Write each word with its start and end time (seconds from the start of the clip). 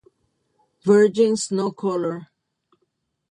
Virgin 0.83 1.37
Snow 1.37 1.71
Color 1.73 2.25